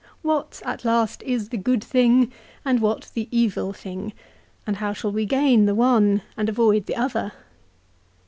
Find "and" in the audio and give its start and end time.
2.65-2.81, 4.65-4.77, 6.35-6.49